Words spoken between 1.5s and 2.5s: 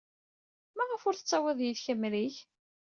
yid-k amrig?